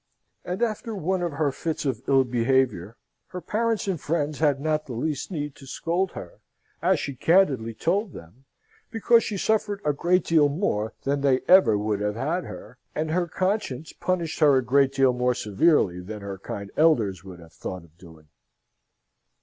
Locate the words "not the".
4.59-4.95